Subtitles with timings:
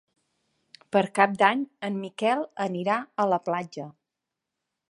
[0.95, 3.87] Per Cap d'Any en Miquel anirà a la platja.